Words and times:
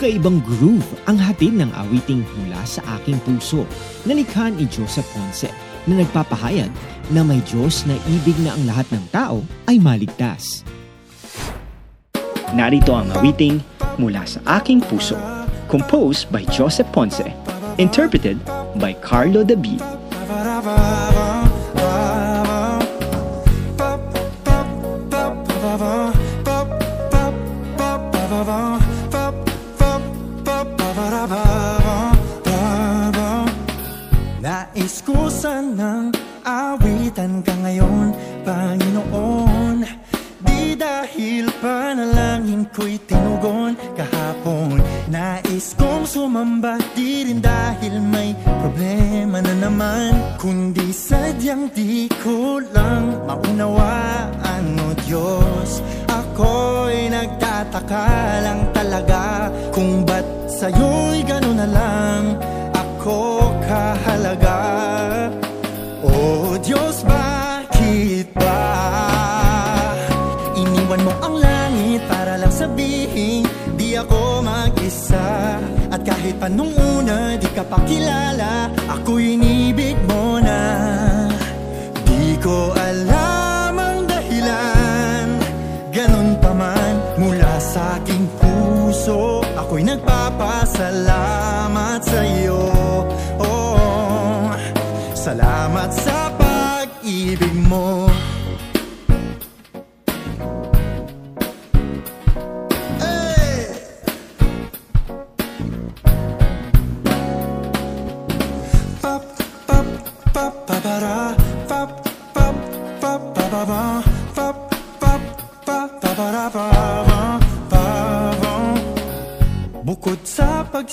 Kakaibang 0.00 0.40
groove 0.40 0.96
ang 1.04 1.20
hatid 1.20 1.60
ng 1.60 1.68
awiting 1.76 2.24
mula 2.40 2.56
sa 2.64 2.80
aking 2.96 3.20
puso 3.20 3.68
na 4.08 4.16
likha 4.16 4.48
ni 4.48 4.64
Joseph 4.64 5.04
Ponce 5.12 5.52
na 5.84 6.00
nagpapahayag 6.00 6.72
na 7.12 7.20
may 7.20 7.44
Diyos 7.44 7.84
na 7.84 7.92
ibig 8.08 8.32
na 8.40 8.56
ang 8.56 8.64
lahat 8.64 8.88
ng 8.96 9.04
tao 9.12 9.44
ay 9.68 9.76
maligtas. 9.76 10.64
Narito 12.56 12.96
ang 12.96 13.12
awiting 13.12 13.60
mula 14.00 14.24
sa 14.24 14.40
aking 14.56 14.80
puso, 14.80 15.20
composed 15.68 16.32
by 16.32 16.48
Joseph 16.48 16.88
Ponce, 16.96 17.28
interpreted 17.76 18.40
by 18.80 18.96
Carlo 19.04 19.44
David. 19.44 19.84
Nais 28.40 28.79
ko 34.98 35.30
sanang 35.30 36.10
awitan 36.42 37.38
ka 37.46 37.54
ngayon, 37.62 38.10
Panginoon. 38.42 39.86
Di 40.40 40.74
dahil 40.74 41.46
panalangin 41.60 42.64
ko'y 42.72 42.96
tinugon 43.04 43.76
kahapon 43.92 44.80
Nais 45.12 45.76
kong 45.76 46.08
sumamba, 46.08 46.80
di 46.96 47.28
rin 47.28 47.44
dahil 47.44 48.00
may 48.00 48.32
problema 48.44 49.44
na 49.44 49.52
naman 49.56 50.16
Kundi 50.40 50.88
sadyang 50.92 51.68
di 51.76 52.08
ko 52.24 52.56
lang 52.72 53.20
maunawaan, 53.28 54.64
o 54.80 54.88
Diyos. 55.04 55.84
Ako'y 56.08 57.12
nagtataka 57.12 58.08
lang 58.40 58.60
talaga 58.72 59.52
Kung 59.76 60.08
ba't 60.08 60.24
sa'yo'y 60.48 61.20
gano'n 61.28 61.56
na 61.56 61.68
lang? 61.68 62.22
Ako 62.76 63.48
kahalaga 63.64 64.59
ako 73.96 74.42
mag-isa. 74.42 75.58
At 75.90 76.06
kahit 76.06 76.38
pa 76.38 76.46
nung 76.46 76.70
una 76.74 77.34
di 77.34 77.50
ka 77.50 77.66
pa 77.66 77.82
kilala 77.82 78.70
Ako'y 78.86 79.34
inibig 79.34 79.98
mo 80.06 80.38
na. 80.38 80.62
Di 82.06 82.38
ko 82.38 82.70
alam 82.74 83.74
ang 83.74 84.06
dahilan 84.06 85.26
Ganon 85.90 86.38
pa 86.38 86.54
man 86.54 86.94
mula 87.18 87.58
sa 87.58 87.98
aking 87.98 88.22
puso 88.38 89.42
Ako'y 89.58 89.82
nagpapasalamat 89.82 92.00
sa 92.06 92.22
iyo 92.22 92.70
oh, 93.42 94.54
Salamat 95.14 95.90
sa 95.90 96.30
pag-ibig 96.38 97.54
mo 97.66 98.09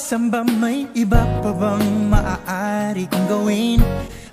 sa 0.08 0.16
pagsamba, 0.16 0.40
may 0.48 0.88
iba 0.96 1.20
pa 1.44 1.52
bang 1.52 2.08
maaari 2.08 3.12
kong 3.12 3.28
gawin? 3.28 3.84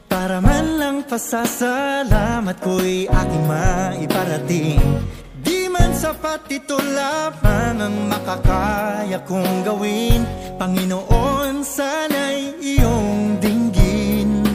Para 0.07 0.39
man 0.39 0.79
lang 0.79 1.03
pasasalamat 1.03 2.63
ko'y 2.63 3.11
aking 3.11 3.45
maiparating. 3.51 4.79
Di 5.43 5.67
man 5.67 5.91
sapat 5.99 6.47
ito 6.47 6.79
lamang 6.79 7.91
ang 7.91 7.97
makakaya 8.07 9.19
kong 9.27 9.67
gawin. 9.67 10.23
Panginoon, 10.63 11.67
sana'y 11.67 12.55
iyong 12.63 13.43
dinggin. 13.43 14.47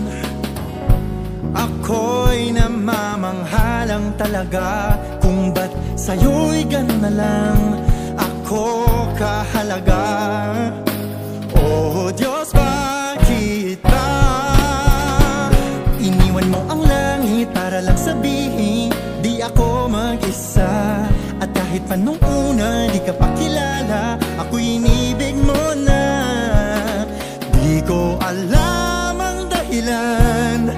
Ako'y 1.51 2.55
namamanghalang 2.55 4.15
talaga 4.15 4.95
Kung 5.19 5.51
ba't 5.51 5.99
sa'yo'y 5.99 6.63
gano'n 6.63 6.99
na 7.03 7.11
lang. 7.11 7.59
Ako 8.15 8.63
kahalaga 9.19 10.28
ako 19.49 19.89
mag-isa. 19.89 21.01
At 21.39 21.49
kahit 21.55 21.87
pa 21.87 21.95
nung 21.95 22.19
una 22.21 22.91
di 22.91 22.99
ka 22.99 23.15
pa 23.15 23.31
kilala 23.39 24.19
Ako'y 24.37 24.77
inibig 24.77 25.33
mo 25.39 25.71
na. 25.79 26.03
Di 27.55 27.79
ko 27.87 28.19
alam 28.19 29.15
ang 29.17 29.47
dahilan. 29.49 30.69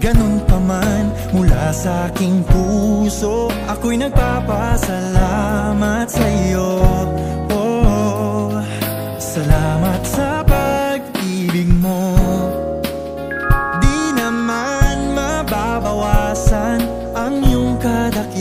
Ganun 0.00 0.40
pa 0.48 0.56
man 0.56 1.12
mula 1.36 1.76
sa 1.76 2.08
aking 2.08 2.40
puso 2.48 3.52
Ako'y 3.68 4.00
nagpapasalamat 4.00 6.08
sa 6.08 6.24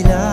kadakilaan 0.04 0.29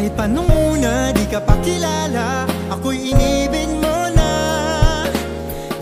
kahit 0.00 0.16
pa 0.16 0.24
nung 0.24 0.48
una 0.48 1.12
di 1.12 1.28
ka 1.28 1.44
pa 1.44 1.60
kilala. 1.60 2.48
Ako'y 2.72 3.12
inibig 3.12 3.68
mo 3.84 4.08
na. 4.16 4.32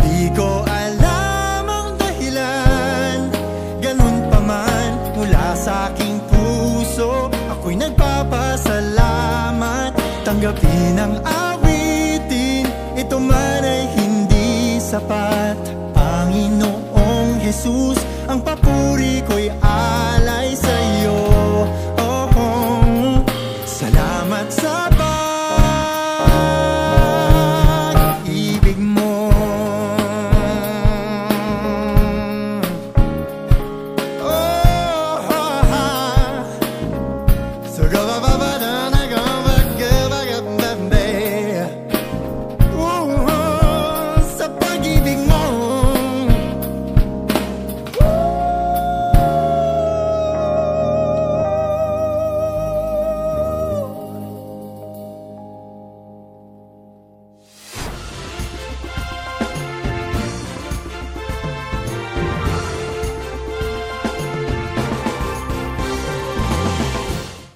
Di 0.02 0.26
ko 0.34 0.66
alam 0.66 1.62
ang 1.62 1.94
dahilan. 1.94 3.30
Ganun 3.78 4.26
pa 4.26 4.42
man 4.42 5.14
mula 5.14 5.54
sa 5.54 5.94
aking 5.94 6.18
puso 6.26 7.30
Ako'y 7.30 7.78
nagpapasalamat. 7.78 9.94
Tanggapin 10.26 10.98
ang 10.98 11.22
awitin 11.22 12.66
Ito 12.98 13.22
man 13.22 13.62
ay 13.62 13.86
hindi 13.94 14.82
sapat. 14.82 15.54
Panginoong 15.94 17.38
Jesus 17.38 18.02
Ang 18.26 18.42
papuri 18.42 19.22
ko'y 19.30 19.46